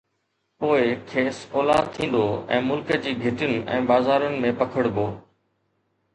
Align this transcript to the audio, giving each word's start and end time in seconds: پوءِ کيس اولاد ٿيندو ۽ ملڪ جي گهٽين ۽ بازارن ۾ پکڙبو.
پوءِ 0.61 0.79
کيس 1.11 1.37
اولاد 1.57 1.85
ٿيندو 1.97 2.23
۽ 2.57 2.63
ملڪ 2.71 2.91
جي 3.05 3.15
گهٽين 3.27 3.55
۽ 3.77 3.85
بازارن 3.93 4.43
۾ 4.49 4.57
پکڙبو. 4.65 5.07